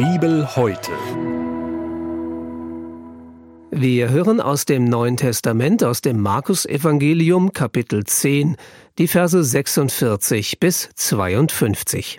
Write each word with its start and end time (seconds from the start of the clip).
Bibel 0.00 0.56
heute. 0.56 0.92
Wir 3.70 4.08
hören 4.08 4.40
aus 4.40 4.64
dem 4.64 4.84
Neuen 4.84 5.18
Testament, 5.18 5.84
aus 5.84 6.00
dem 6.00 6.22
Markus-Evangelium, 6.22 7.52
Kapitel 7.52 8.04
10, 8.04 8.56
die 8.96 9.08
Verse 9.08 9.44
46 9.44 10.58
bis 10.58 10.88
52. 10.94 12.18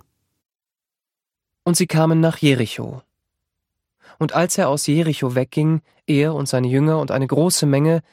Und 1.64 1.76
sie 1.76 1.88
kamen 1.88 2.20
nach 2.20 2.38
Jericho. 2.38 3.02
Und 4.20 4.34
als 4.34 4.60
er 4.60 4.70
aus 4.70 4.86
Jericho 4.86 5.34
wegging, 5.34 5.82
er 6.06 6.36
und 6.36 6.48
seine 6.48 6.68
Jünger 6.68 7.00
und 7.00 7.10
eine 7.10 7.26
große 7.26 7.66
Menge, 7.66 8.04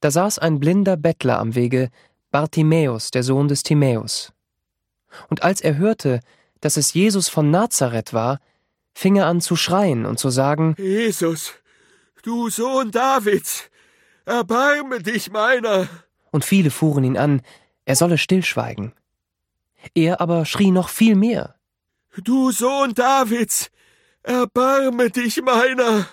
da 0.00 0.10
saß 0.10 0.38
ein 0.38 0.60
blinder 0.60 0.96
Bettler 0.96 1.40
am 1.40 1.54
Wege, 1.54 1.90
Bartimäus, 2.30 3.10
der 3.10 3.22
Sohn 3.22 3.48
des 3.48 3.64
Timäus. 3.64 4.32
Und 5.28 5.42
als 5.42 5.60
er 5.60 5.76
hörte, 5.76 6.20
dass 6.62 6.78
es 6.78 6.94
Jesus 6.94 7.28
von 7.28 7.50
Nazareth 7.50 8.14
war, 8.14 8.40
fing 8.94 9.16
er 9.16 9.26
an 9.26 9.40
zu 9.40 9.56
schreien 9.56 10.06
und 10.06 10.18
zu 10.18 10.30
sagen, 10.30 10.74
Jesus, 10.78 11.54
du 12.22 12.50
Sohn 12.50 12.90
Davids, 12.90 13.70
erbarme 14.24 15.02
dich 15.02 15.30
meiner. 15.30 15.88
Und 16.30 16.44
viele 16.44 16.70
fuhren 16.70 17.04
ihn 17.04 17.16
an, 17.16 17.42
er 17.84 17.96
solle 17.96 18.18
stillschweigen. 18.18 18.92
Er 19.94 20.20
aber 20.20 20.44
schrie 20.44 20.70
noch 20.70 20.88
viel 20.88 21.16
mehr. 21.16 21.56
Du 22.22 22.50
Sohn 22.50 22.94
Davids, 22.94 23.70
erbarme 24.22 25.10
dich 25.10 25.42
meiner. 25.42 26.06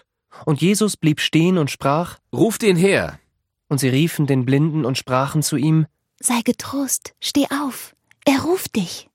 Und 0.46 0.62
Jesus 0.62 0.98
blieb 0.98 1.20
stehen 1.20 1.58
und 1.58 1.72
sprach, 1.72 2.20
Ruft 2.32 2.64
ihn 2.64 2.76
her. 2.78 3.20
Und 3.68 3.80
sie 3.80 3.90
riefen 3.90 4.28
den 4.28 4.46
Blinden 4.46 4.86
und 4.86 4.98
sprachen 4.98 5.44
zu 5.44 5.58
ihm, 5.58 5.88
Sei 6.20 6.42
getrost, 6.44 7.14
steh 7.20 7.46
auf, 7.64 7.96
er 8.26 8.42
ruft 8.42 8.76
dich. 8.76 9.10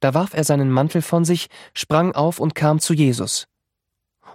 Da 0.00 0.14
warf 0.14 0.34
er 0.34 0.44
seinen 0.44 0.70
Mantel 0.70 1.02
von 1.02 1.24
sich, 1.24 1.48
sprang 1.74 2.12
auf 2.12 2.38
und 2.38 2.54
kam 2.54 2.78
zu 2.80 2.94
Jesus. 2.94 3.46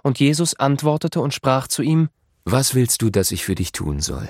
Und 0.02 0.20
Jesus 0.20 0.54
antwortete 0.54 1.20
und 1.20 1.32
sprach 1.32 1.68
zu 1.68 1.82
ihm, 1.82 2.10
Was 2.44 2.74
willst 2.74 3.00
du, 3.02 3.10
dass 3.10 3.32
ich 3.32 3.44
für 3.44 3.54
dich 3.54 3.72
tun 3.72 4.00
soll? 4.00 4.28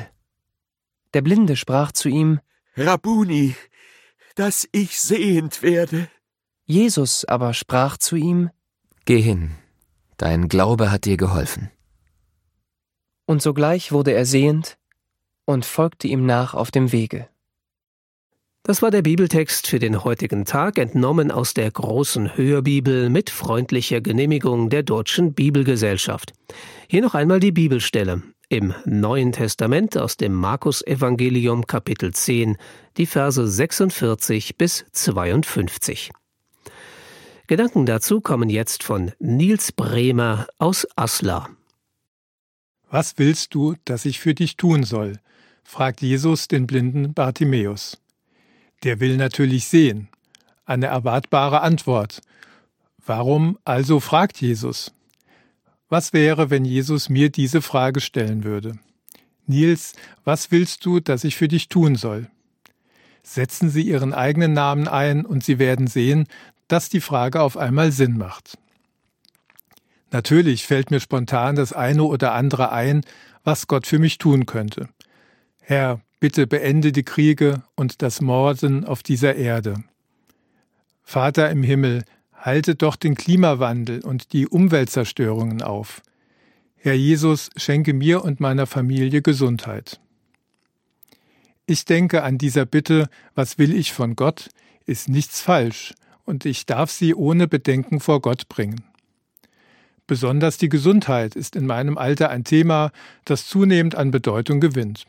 Der 1.14 1.22
Blinde 1.22 1.56
sprach 1.56 1.92
zu 1.92 2.08
ihm, 2.08 2.40
Rabuni, 2.76 3.56
dass 4.34 4.68
ich 4.72 5.00
sehend 5.00 5.62
werde. 5.62 6.08
Jesus 6.64 7.24
aber 7.24 7.54
sprach 7.54 7.96
zu 7.98 8.16
ihm, 8.16 8.50
Geh 9.04 9.20
hin, 9.20 9.52
dein 10.16 10.48
Glaube 10.48 10.90
hat 10.90 11.04
dir 11.04 11.16
geholfen. 11.16 11.70
Und 13.26 13.42
sogleich 13.42 13.92
wurde 13.92 14.12
er 14.12 14.26
sehend 14.26 14.78
und 15.44 15.64
folgte 15.64 16.08
ihm 16.08 16.26
nach 16.26 16.54
auf 16.54 16.70
dem 16.70 16.92
Wege. 16.92 17.28
Das 18.66 18.80
war 18.80 18.90
der 18.90 19.02
Bibeltext 19.02 19.66
für 19.66 19.78
den 19.78 20.04
heutigen 20.04 20.46
Tag, 20.46 20.78
entnommen 20.78 21.30
aus 21.30 21.52
der 21.52 21.70
großen 21.70 22.34
Hörbibel 22.34 23.10
mit 23.10 23.28
freundlicher 23.28 24.00
Genehmigung 24.00 24.70
der 24.70 24.82
Deutschen 24.82 25.34
Bibelgesellschaft. 25.34 26.32
Hier 26.88 27.02
noch 27.02 27.14
einmal 27.14 27.40
die 27.40 27.52
Bibelstelle 27.52 28.22
im 28.48 28.72
Neuen 28.86 29.32
Testament 29.32 29.98
aus 29.98 30.16
dem 30.16 30.32
Markus 30.32 30.80
Evangelium 30.80 31.66
Kapitel 31.66 32.14
10, 32.14 32.56
die 32.96 33.04
Verse 33.04 33.46
46 33.46 34.56
bis 34.56 34.86
52. 34.92 36.10
Gedanken 37.46 37.84
dazu 37.84 38.22
kommen 38.22 38.48
jetzt 38.48 38.82
von 38.82 39.12
Nils 39.18 39.72
Bremer 39.72 40.46
aus 40.56 40.88
Aslar. 40.96 41.50
Was 42.88 43.18
willst 43.18 43.54
du, 43.54 43.74
dass 43.84 44.06
ich 44.06 44.20
für 44.20 44.32
dich 44.32 44.56
tun 44.56 44.84
soll? 44.84 45.18
fragt 45.64 46.00
Jesus 46.00 46.48
den 46.48 46.66
blinden 46.66 47.12
Bartimäus. 47.12 47.98
Der 48.84 49.00
will 49.00 49.16
natürlich 49.16 49.66
sehen. 49.66 50.08
Eine 50.66 50.86
erwartbare 50.86 51.62
Antwort. 51.62 52.20
Warum 53.04 53.58
also 53.64 54.00
fragt 54.00 54.40
Jesus? 54.40 54.92
Was 55.88 56.12
wäre, 56.12 56.50
wenn 56.50 56.64
Jesus 56.64 57.08
mir 57.08 57.30
diese 57.30 57.62
Frage 57.62 58.00
stellen 58.00 58.44
würde? 58.44 58.78
Nils, 59.46 59.94
was 60.24 60.50
willst 60.50 60.84
du, 60.86 61.00
dass 61.00 61.24
ich 61.24 61.36
für 61.36 61.48
dich 61.48 61.68
tun 61.68 61.96
soll? 61.96 62.30
Setzen 63.22 63.70
Sie 63.70 63.82
Ihren 63.82 64.12
eigenen 64.12 64.52
Namen 64.52 64.88
ein 64.88 65.24
und 65.24 65.44
Sie 65.44 65.58
werden 65.58 65.86
sehen, 65.86 66.26
dass 66.68 66.88
die 66.88 67.00
Frage 67.00 67.40
auf 67.40 67.56
einmal 67.56 67.92
Sinn 67.92 68.16
macht. 68.16 68.58
Natürlich 70.10 70.66
fällt 70.66 70.90
mir 70.90 71.00
spontan 71.00 71.56
das 71.56 71.72
eine 71.72 72.04
oder 72.04 72.34
andere 72.34 72.70
ein, 72.70 73.02
was 73.42 73.66
Gott 73.66 73.86
für 73.86 73.98
mich 73.98 74.18
tun 74.18 74.46
könnte. 74.46 74.88
Herr, 75.60 76.00
Bitte 76.20 76.46
beende 76.46 76.92
die 76.92 77.02
Kriege 77.02 77.62
und 77.74 78.02
das 78.02 78.20
Morden 78.20 78.84
auf 78.84 79.02
dieser 79.02 79.34
Erde. 79.34 79.84
Vater 81.02 81.50
im 81.50 81.62
Himmel, 81.62 82.04
halte 82.32 82.74
doch 82.74 82.96
den 82.96 83.14
Klimawandel 83.14 84.00
und 84.02 84.32
die 84.32 84.46
Umweltzerstörungen 84.46 85.62
auf. 85.62 86.02
Herr 86.76 86.94
Jesus, 86.94 87.50
schenke 87.56 87.94
mir 87.94 88.22
und 88.22 88.40
meiner 88.40 88.66
Familie 88.66 89.22
Gesundheit. 89.22 90.00
Ich 91.66 91.86
denke 91.86 92.22
an 92.22 92.36
dieser 92.36 92.66
Bitte, 92.66 93.08
was 93.34 93.56
will 93.56 93.74
ich 93.74 93.94
von 93.94 94.16
Gott, 94.16 94.50
ist 94.84 95.08
nichts 95.08 95.40
falsch, 95.40 95.94
und 96.26 96.44
ich 96.44 96.66
darf 96.66 96.90
sie 96.90 97.14
ohne 97.14 97.48
Bedenken 97.48 98.00
vor 98.00 98.20
Gott 98.20 98.48
bringen. 98.48 98.84
Besonders 100.06 100.58
die 100.58 100.68
Gesundheit 100.68 101.34
ist 101.34 101.56
in 101.56 101.64
meinem 101.64 101.96
Alter 101.96 102.28
ein 102.28 102.44
Thema, 102.44 102.92
das 103.24 103.46
zunehmend 103.46 103.94
an 103.94 104.10
Bedeutung 104.10 104.60
gewinnt. 104.60 105.06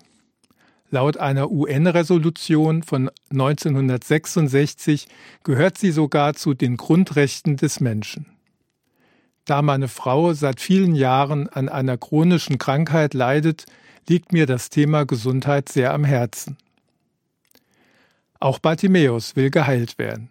Laut 0.91 1.17
einer 1.17 1.51
UN-Resolution 1.51 2.83
von 2.83 3.09
1966 3.31 5.07
gehört 5.43 5.77
sie 5.77 5.91
sogar 5.91 6.35
zu 6.35 6.53
den 6.53 6.77
Grundrechten 6.77 7.57
des 7.57 7.79
Menschen. 7.79 8.27
Da 9.45 9.61
meine 9.61 9.87
Frau 9.87 10.33
seit 10.33 10.59
vielen 10.61 10.95
Jahren 10.95 11.49
an 11.49 11.69
einer 11.69 11.97
chronischen 11.97 12.57
Krankheit 12.57 13.13
leidet, 13.13 13.65
liegt 14.07 14.31
mir 14.31 14.45
das 14.45 14.69
Thema 14.69 15.05
Gesundheit 15.05 15.69
sehr 15.69 15.93
am 15.93 16.03
Herzen. 16.03 16.57
Auch 18.39 18.59
Bartimäus 18.59 19.35
will 19.35 19.49
geheilt 19.49 19.97
werden. 19.97 20.29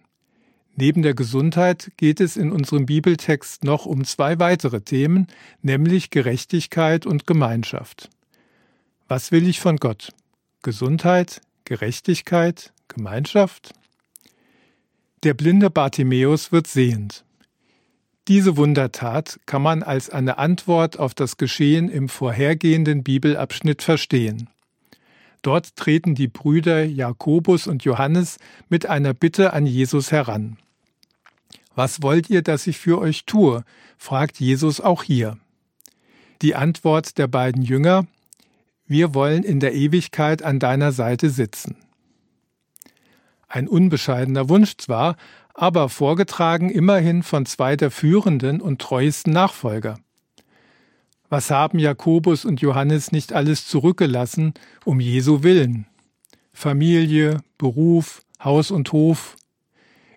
Neben 0.76 1.02
der 1.02 1.14
Gesundheit 1.14 1.92
geht 1.96 2.20
es 2.20 2.36
in 2.36 2.50
unserem 2.50 2.86
Bibeltext 2.86 3.62
noch 3.62 3.86
um 3.86 4.04
zwei 4.04 4.40
weitere 4.40 4.80
Themen, 4.80 5.28
nämlich 5.62 6.10
Gerechtigkeit 6.10 7.06
und 7.06 7.26
Gemeinschaft. 7.26 8.10
Was 9.06 9.30
will 9.30 9.48
ich 9.48 9.60
von 9.60 9.76
Gott? 9.76 10.12
Gesundheit, 10.64 11.42
Gerechtigkeit, 11.66 12.72
Gemeinschaft? 12.88 13.74
Der 15.22 15.34
blinde 15.34 15.68
Bartimäus 15.68 16.52
wird 16.52 16.66
sehend. 16.66 17.26
Diese 18.28 18.56
Wundertat 18.56 19.38
kann 19.44 19.60
man 19.60 19.82
als 19.82 20.08
eine 20.08 20.38
Antwort 20.38 20.98
auf 20.98 21.12
das 21.12 21.36
Geschehen 21.36 21.90
im 21.90 22.08
vorhergehenden 22.08 23.02
Bibelabschnitt 23.04 23.82
verstehen. 23.82 24.48
Dort 25.42 25.76
treten 25.76 26.14
die 26.14 26.28
Brüder 26.28 26.82
Jakobus 26.82 27.66
und 27.66 27.84
Johannes 27.84 28.38
mit 28.70 28.86
einer 28.86 29.12
Bitte 29.12 29.52
an 29.52 29.66
Jesus 29.66 30.12
heran. 30.12 30.56
Was 31.74 32.00
wollt 32.00 32.30
ihr, 32.30 32.40
dass 32.40 32.66
ich 32.66 32.78
für 32.78 32.98
euch 32.98 33.26
tue? 33.26 33.64
fragt 33.98 34.40
Jesus 34.40 34.80
auch 34.80 35.02
hier. 35.02 35.36
Die 36.40 36.54
Antwort 36.54 37.18
der 37.18 37.26
beiden 37.26 37.60
Jünger 37.60 38.06
wir 38.86 39.14
wollen 39.14 39.42
in 39.42 39.60
der 39.60 39.74
Ewigkeit 39.74 40.42
an 40.42 40.58
deiner 40.58 40.92
Seite 40.92 41.30
sitzen. 41.30 41.76
Ein 43.48 43.68
unbescheidener 43.68 44.48
Wunsch 44.48 44.76
zwar, 44.76 45.16
aber 45.54 45.88
vorgetragen 45.88 46.70
immerhin 46.70 47.22
von 47.22 47.46
zwei 47.46 47.76
der 47.76 47.90
führenden 47.90 48.60
und 48.60 48.80
treuesten 48.80 49.32
Nachfolger. 49.32 49.98
Was 51.28 51.50
haben 51.50 51.78
Jakobus 51.78 52.44
und 52.44 52.60
Johannes 52.60 53.12
nicht 53.12 53.32
alles 53.32 53.66
zurückgelassen, 53.66 54.54
um 54.84 55.00
Jesu 55.00 55.42
willen? 55.42 55.86
Familie, 56.52 57.38
Beruf, 57.58 58.22
Haus 58.42 58.70
und 58.70 58.92
Hof. 58.92 59.36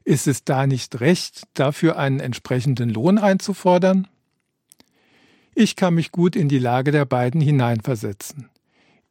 Ist 0.03 0.28
es 0.28 0.44
da 0.44 0.67
nicht 0.67 0.99
recht, 0.99 1.43
dafür 1.53 1.97
einen 1.97 2.20
entsprechenden 2.20 2.90
Lohn 2.90 3.17
einzufordern? 3.17 4.08
Ich 5.55 5.75
kann 5.75 5.96
mich 5.96 6.11
gut 6.11 6.35
in 6.35 6.49
die 6.49 6.59
Lage 6.59 6.91
der 6.91 7.05
beiden 7.05 7.41
hineinversetzen. 7.41 8.49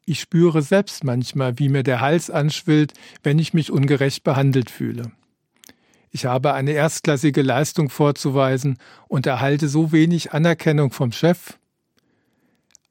Ich 0.09 0.21
spüre 0.21 0.63
selbst 0.63 1.03
manchmal, 1.03 1.59
wie 1.59 1.69
mir 1.69 1.83
der 1.83 2.01
Hals 2.01 2.31
anschwillt, 2.31 2.95
wenn 3.25 3.41
ich 3.41 3.53
mich 3.55 3.73
ungerecht 3.73 4.23
behandelt 4.23 4.71
fühle. 4.71 5.11
Ich 6.13 6.27
habe 6.27 6.55
eine 6.55 6.71
erstklassige 6.71 7.43
Leistung 7.43 7.91
vorzuweisen 7.91 8.79
und 9.09 9.27
erhalte 9.27 9.69
so 9.69 9.91
wenig 9.91 10.33
Anerkennung 10.33 10.93
vom 10.93 11.11
Chef. 11.11 11.59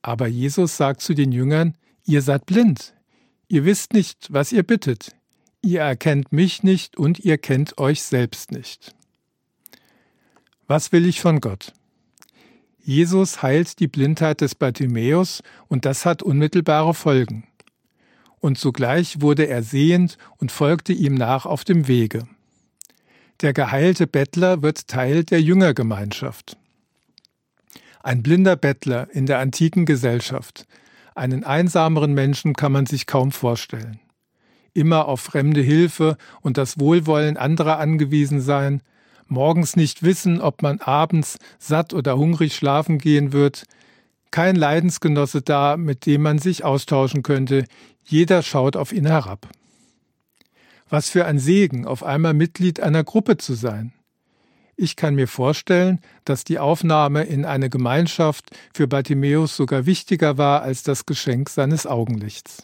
Aber 0.01 0.27
Jesus 0.27 0.75
sagt 0.75 1.00
zu 1.01 1.13
den 1.13 1.31
Jüngern, 1.31 1.75
ihr 2.03 2.21
seid 2.21 2.45
blind, 2.45 2.94
ihr 3.47 3.63
wisst 3.63 3.94
nicht, 3.94 4.27
was 4.29 4.51
ihr 4.51 4.63
bittet, 4.63 5.15
ihr 5.61 5.81
erkennt 5.81 6.33
mich 6.33 6.63
nicht 6.63 6.97
und 6.97 7.19
ihr 7.19 7.38
kennt 7.38 7.77
euch 7.77 8.03
selbst 8.03 8.51
nicht. 8.51 8.94
Was 10.68 10.91
will 10.91 11.06
ich 11.06 11.21
von 11.21 11.39
Gott? 11.39 11.71
Jesus 12.87 13.41
heilt 13.41 13.79
die 13.79 13.87
Blindheit 13.87 14.41
des 14.41 14.53
Bartimäus 14.53 15.41
und 15.67 15.85
das 15.85 16.05
hat 16.05 16.21
unmittelbare 16.21 16.93
Folgen. 16.93 17.47
Und 18.39 18.59
sogleich 18.59 19.21
wurde 19.21 19.47
er 19.47 19.63
sehend 19.63 20.19
und 20.37 20.51
folgte 20.51 20.93
ihm 20.93 21.15
nach 21.15 21.47
auf 21.47 21.63
dem 21.63 21.87
Wege. 21.87 22.27
Der 23.41 23.53
geheilte 23.53 24.05
Bettler 24.05 24.61
wird 24.61 24.87
Teil 24.87 25.23
der 25.23 25.41
Jüngergemeinschaft. 25.41 26.57
Ein 28.03 28.21
blinder 28.21 28.55
Bettler 28.55 29.07
in 29.11 29.25
der 29.25 29.39
antiken 29.39 29.87
Gesellschaft. 29.87 30.67
Einen 31.15 31.43
einsameren 31.43 32.13
Menschen 32.13 32.53
kann 32.53 32.71
man 32.71 32.85
sich 32.85 33.07
kaum 33.07 33.31
vorstellen. 33.31 33.99
Immer 34.75 35.07
auf 35.07 35.21
fremde 35.21 35.61
Hilfe 35.61 36.17
und 36.41 36.57
das 36.57 36.79
Wohlwollen 36.79 37.35
anderer 37.35 37.79
angewiesen 37.79 38.41
sein, 38.41 38.83
morgens 39.27 39.75
nicht 39.75 40.04
wissen, 40.04 40.42
ob 40.42 40.62
man 40.62 40.80
abends 40.81 41.38
satt 41.60 41.94
oder 41.94 42.18
hungrig 42.18 42.56
schlafen 42.56 42.98
gehen 42.98 43.33
wird, 43.33 43.63
kein 44.31 44.56
Leidensgenosse 44.56 45.42
da, 45.42 45.77
mit 45.77 46.06
dem 46.06 46.22
man 46.22 46.39
sich 46.39 46.63
austauschen 46.63 47.24
könnte, 47.24 47.66
jeder 48.04 48.44
schaut 48.44 48.75
auf 48.75 48.92
ihn 48.92 49.06
herab. 49.06 49.48
Was 50.89 51.10
für 51.10 51.25
ein 51.25 51.39
Segen, 51.39 51.86
auf 51.86 52.04
einmal 52.04 52.33
Mitglied 52.33 52.80
einer 52.80 53.04
Gruppe 53.04 53.38
zu 53.38 53.54
sein. 53.54 53.94
Ich 54.77 54.98
kann 54.98 55.16
mir 55.16 55.28
vorstellen, 55.28 56.01
dass 56.25 56.44
die 56.44 56.60
Aufnahme 56.60 57.24
in 57.24 57.45
eine 57.45 57.69
Gemeinschaft 57.69 58.51
für 58.74 58.88
Bartimäus 58.88 59.56
sogar 59.56 59.86
wichtiger 59.86 60.38
war 60.38 60.63
als 60.63 60.83
das 60.83 61.06
Geschenk 61.06 61.50
seines 61.50 61.88
Augenlichts. 61.88 62.63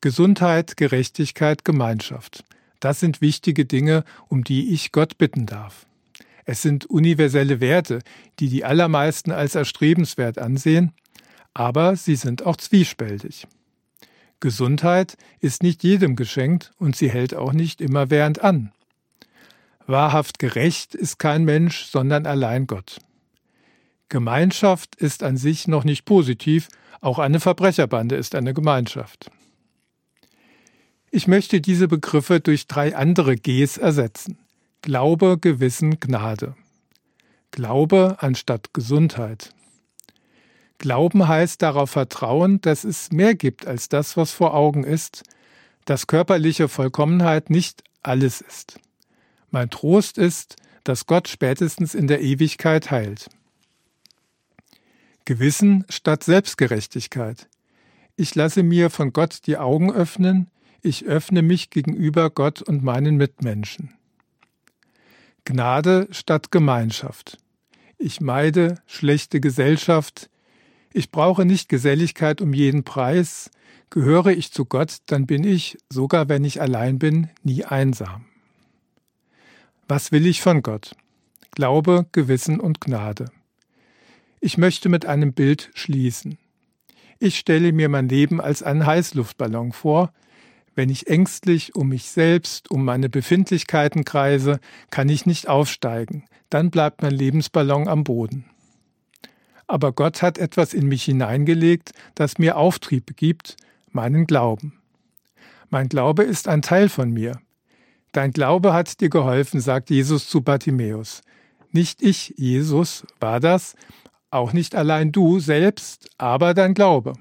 Gesundheit, 0.00 0.76
Gerechtigkeit, 0.76 1.64
Gemeinschaft. 1.64 2.44
Das 2.80 3.00
sind 3.00 3.20
wichtige 3.20 3.64
Dinge, 3.64 4.04
um 4.28 4.44
die 4.44 4.72
ich 4.72 4.92
Gott 4.92 5.18
bitten 5.18 5.46
darf. 5.46 5.86
Es 6.44 6.62
sind 6.62 6.86
universelle 6.86 7.60
Werte, 7.60 8.00
die 8.38 8.48
die 8.48 8.64
allermeisten 8.64 9.32
als 9.32 9.54
erstrebenswert 9.54 10.38
ansehen, 10.38 10.92
aber 11.52 11.96
sie 11.96 12.16
sind 12.16 12.46
auch 12.46 12.56
zwiespältig. 12.56 13.46
Gesundheit 14.40 15.16
ist 15.40 15.62
nicht 15.62 15.82
jedem 15.82 16.14
geschenkt 16.14 16.72
und 16.78 16.96
sie 16.96 17.10
hält 17.10 17.34
auch 17.34 17.52
nicht 17.52 17.80
immer 17.80 18.10
während 18.10 18.40
an. 18.40 18.72
Wahrhaft 19.86 20.38
gerecht 20.38 20.94
ist 20.94 21.18
kein 21.18 21.44
Mensch, 21.44 21.86
sondern 21.86 22.26
allein 22.26 22.66
Gott. 22.66 22.98
Gemeinschaft 24.08 24.94
ist 24.96 25.22
an 25.22 25.36
sich 25.36 25.66
noch 25.66 25.84
nicht 25.84 26.04
positiv, 26.04 26.68
auch 27.00 27.18
eine 27.18 27.40
Verbrecherbande 27.40 28.16
ist 28.16 28.34
eine 28.34 28.54
Gemeinschaft. 28.54 29.30
Ich 31.10 31.26
möchte 31.26 31.60
diese 31.60 31.88
Begriffe 31.88 32.40
durch 32.40 32.66
drei 32.66 32.94
andere 32.94 33.36
Gs 33.36 33.78
ersetzen. 33.78 34.38
Glaube, 34.82 35.38
Gewissen, 35.40 36.00
Gnade. 36.00 36.54
Glaube 37.50 38.16
anstatt 38.20 38.74
Gesundheit. 38.74 39.54
Glauben 40.76 41.26
heißt 41.26 41.62
darauf 41.62 41.90
vertrauen, 41.90 42.60
dass 42.60 42.84
es 42.84 43.10
mehr 43.10 43.34
gibt 43.34 43.66
als 43.66 43.88
das, 43.88 44.16
was 44.16 44.30
vor 44.30 44.54
Augen 44.54 44.84
ist, 44.84 45.24
dass 45.86 46.06
körperliche 46.06 46.68
Vollkommenheit 46.68 47.50
nicht 47.50 47.82
alles 48.02 48.40
ist. 48.40 48.78
Mein 49.50 49.70
Trost 49.70 50.18
ist, 50.18 50.56
dass 50.84 51.06
Gott 51.06 51.26
spätestens 51.26 51.94
in 51.94 52.06
der 52.06 52.20
Ewigkeit 52.20 52.90
heilt. 52.90 53.28
Gewissen 55.24 55.84
statt 55.88 56.22
Selbstgerechtigkeit. 56.22 57.48
Ich 58.16 58.34
lasse 58.34 58.62
mir 58.62 58.90
von 58.90 59.12
Gott 59.12 59.46
die 59.46 59.56
Augen 59.56 59.92
öffnen, 59.92 60.50
ich 60.82 61.04
öffne 61.04 61.42
mich 61.42 61.70
gegenüber 61.70 62.30
Gott 62.30 62.62
und 62.62 62.82
meinen 62.82 63.16
Mitmenschen. 63.16 63.94
Gnade 65.44 66.08
statt 66.10 66.50
Gemeinschaft. 66.50 67.38
Ich 67.96 68.20
meide 68.20 68.80
schlechte 68.86 69.40
Gesellschaft. 69.40 70.30
Ich 70.92 71.10
brauche 71.10 71.44
nicht 71.44 71.68
Geselligkeit 71.68 72.40
um 72.40 72.52
jeden 72.52 72.84
Preis. 72.84 73.50
Gehöre 73.90 74.28
ich 74.28 74.52
zu 74.52 74.66
Gott, 74.66 74.98
dann 75.06 75.26
bin 75.26 75.44
ich, 75.44 75.78
sogar 75.88 76.28
wenn 76.28 76.44
ich 76.44 76.60
allein 76.60 76.98
bin, 76.98 77.30
nie 77.42 77.64
einsam. 77.64 78.26
Was 79.88 80.12
will 80.12 80.26
ich 80.26 80.42
von 80.42 80.62
Gott? 80.62 80.94
Glaube, 81.52 82.06
Gewissen 82.12 82.60
und 82.60 82.80
Gnade. 82.80 83.30
Ich 84.40 84.58
möchte 84.58 84.88
mit 84.88 85.06
einem 85.06 85.32
Bild 85.32 85.70
schließen. 85.74 86.38
Ich 87.18 87.38
stelle 87.38 87.72
mir 87.72 87.88
mein 87.88 88.08
Leben 88.08 88.40
als 88.40 88.62
einen 88.62 88.86
Heißluftballon 88.86 89.72
vor. 89.72 90.12
Wenn 90.78 90.90
ich 90.90 91.08
ängstlich 91.08 91.74
um 91.74 91.88
mich 91.88 92.04
selbst, 92.04 92.70
um 92.70 92.84
meine 92.84 93.08
Befindlichkeiten 93.08 94.04
kreise, 94.04 94.60
kann 94.90 95.08
ich 95.08 95.26
nicht 95.26 95.48
aufsteigen. 95.48 96.26
Dann 96.50 96.70
bleibt 96.70 97.02
mein 97.02 97.10
Lebensballon 97.10 97.88
am 97.88 98.04
Boden. 98.04 98.44
Aber 99.66 99.90
Gott 99.90 100.22
hat 100.22 100.38
etwas 100.38 100.74
in 100.74 100.86
mich 100.86 101.02
hineingelegt, 101.02 101.94
das 102.14 102.38
mir 102.38 102.56
Auftrieb 102.56 103.16
gibt, 103.16 103.56
meinen 103.90 104.24
Glauben. 104.28 104.78
Mein 105.68 105.88
Glaube 105.88 106.22
ist 106.22 106.46
ein 106.46 106.62
Teil 106.62 106.88
von 106.88 107.10
mir. 107.10 107.40
Dein 108.12 108.30
Glaube 108.30 108.72
hat 108.72 109.00
dir 109.00 109.08
geholfen, 109.08 109.60
sagt 109.60 109.90
Jesus 109.90 110.28
zu 110.28 110.42
Bartimäus. 110.42 111.22
Nicht 111.72 112.02
ich, 112.02 112.34
Jesus, 112.36 113.04
war 113.18 113.40
das, 113.40 113.74
auch 114.30 114.52
nicht 114.52 114.76
allein 114.76 115.10
du 115.10 115.40
selbst, 115.40 116.08
aber 116.18 116.54
dein 116.54 116.74
Glaube. 116.74 117.14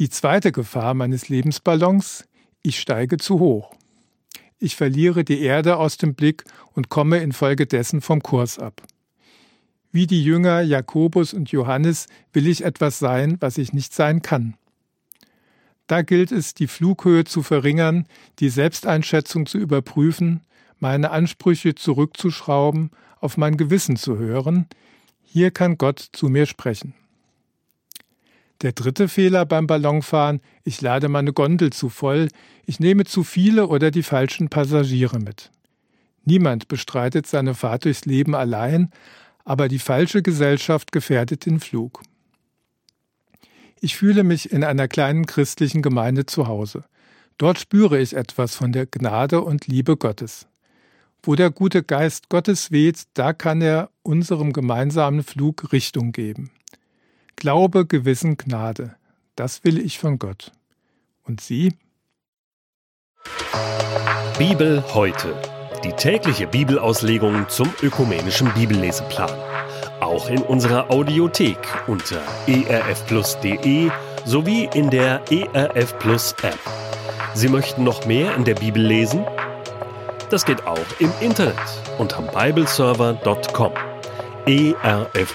Die 0.00 0.08
zweite 0.08 0.50
Gefahr 0.50 0.94
meines 0.94 1.28
Lebensballons, 1.28 2.26
ich 2.62 2.80
steige 2.80 3.18
zu 3.18 3.38
hoch. 3.38 3.74
Ich 4.58 4.74
verliere 4.74 5.24
die 5.24 5.42
Erde 5.42 5.76
aus 5.76 5.98
dem 5.98 6.14
Blick 6.14 6.44
und 6.72 6.88
komme 6.88 7.18
infolgedessen 7.18 8.00
vom 8.00 8.22
Kurs 8.22 8.58
ab. 8.58 8.80
Wie 9.92 10.06
die 10.06 10.24
Jünger 10.24 10.62
Jakobus 10.62 11.34
und 11.34 11.52
Johannes 11.52 12.06
will 12.32 12.46
ich 12.46 12.64
etwas 12.64 12.98
sein, 12.98 13.36
was 13.40 13.58
ich 13.58 13.74
nicht 13.74 13.92
sein 13.92 14.22
kann. 14.22 14.54
Da 15.86 16.00
gilt 16.00 16.32
es, 16.32 16.54
die 16.54 16.66
Flughöhe 16.66 17.24
zu 17.24 17.42
verringern, 17.42 18.06
die 18.38 18.48
Selbsteinschätzung 18.48 19.44
zu 19.44 19.58
überprüfen, 19.58 20.40
meine 20.78 21.10
Ansprüche 21.10 21.74
zurückzuschrauben, 21.74 22.90
auf 23.20 23.36
mein 23.36 23.58
Gewissen 23.58 23.96
zu 23.96 24.16
hören. 24.16 24.66
Hier 25.22 25.50
kann 25.50 25.76
Gott 25.76 25.98
zu 26.12 26.30
mir 26.30 26.46
sprechen. 26.46 26.94
Der 28.62 28.72
dritte 28.72 29.08
Fehler 29.08 29.46
beim 29.46 29.66
Ballonfahren, 29.66 30.40
ich 30.64 30.80
lade 30.82 31.08
meine 31.08 31.32
Gondel 31.32 31.70
zu 31.70 31.88
voll, 31.88 32.28
ich 32.66 32.78
nehme 32.78 33.04
zu 33.04 33.24
viele 33.24 33.68
oder 33.68 33.90
die 33.90 34.02
falschen 34.02 34.50
Passagiere 34.50 35.18
mit. 35.18 35.50
Niemand 36.24 36.68
bestreitet 36.68 37.26
seine 37.26 37.54
Fahrt 37.54 37.86
durchs 37.86 38.04
Leben 38.04 38.34
allein, 38.34 38.90
aber 39.44 39.68
die 39.68 39.78
falsche 39.78 40.22
Gesellschaft 40.22 40.92
gefährdet 40.92 41.46
den 41.46 41.58
Flug. 41.58 42.02
Ich 43.80 43.96
fühle 43.96 44.24
mich 44.24 44.52
in 44.52 44.62
einer 44.62 44.88
kleinen 44.88 45.24
christlichen 45.24 45.80
Gemeinde 45.80 46.26
zu 46.26 46.46
Hause. 46.46 46.84
Dort 47.38 47.58
spüre 47.58 47.98
ich 47.98 48.14
etwas 48.14 48.54
von 48.54 48.72
der 48.72 48.84
Gnade 48.84 49.40
und 49.40 49.66
Liebe 49.66 49.96
Gottes. 49.96 50.46
Wo 51.22 51.34
der 51.34 51.50
gute 51.50 51.82
Geist 51.82 52.28
Gottes 52.28 52.70
weht, 52.70 53.04
da 53.14 53.32
kann 53.32 53.62
er 53.62 53.90
unserem 54.02 54.52
gemeinsamen 54.52 55.22
Flug 55.22 55.72
Richtung 55.72 56.12
geben. 56.12 56.50
Glaube, 57.40 57.86
Gewissen, 57.86 58.36
Gnade. 58.36 58.94
Das 59.34 59.64
will 59.64 59.78
ich 59.78 59.98
von 59.98 60.18
Gott. 60.18 60.52
Und 61.24 61.40
Sie? 61.40 61.74
Bibel 64.38 64.84
heute. 64.94 65.34
Die 65.82 65.92
tägliche 65.92 66.46
Bibelauslegung 66.46 67.48
zum 67.48 67.68
ökumenischen 67.82 68.52
Bibelleseplan 68.54 69.30
auch 70.00 70.28
in 70.28 70.42
unserer 70.42 70.90
Audiothek 70.90 71.58
unter 71.86 72.20
erfplus.de 72.46 73.90
sowie 74.24 74.68
in 74.74 74.90
der 74.90 75.20
ERF 75.30 75.98
Plus 75.98 76.34
App. 76.42 76.58
Sie 77.34 77.48
möchten 77.48 77.84
noch 77.84 78.06
mehr 78.06 78.34
in 78.34 78.44
der 78.44 78.54
Bibel 78.54 78.82
lesen? 78.82 79.24
Das 80.30 80.44
geht 80.44 80.66
auch 80.66 80.78
im 80.98 81.12
Internet 81.20 81.56
unter 81.98 82.22
bibleserver.com. 82.22 83.72
ERF. 84.46 85.34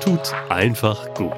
Tut 0.00 0.32
einfach 0.48 1.12
gut. 1.14 1.34